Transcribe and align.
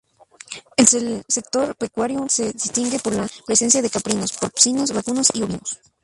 El 0.77 1.23
sector 1.27 1.75
pecuario 1.75 2.25
se 2.27 2.53
distingue 2.53 2.97
por 2.97 3.13
la 3.13 3.29
presencia 3.45 3.83
de 3.83 3.89
caprinos, 3.91 4.31
porcinos, 4.35 4.91
vacunos 4.91 5.27
y 5.35 5.43
ovinos. 5.43 5.79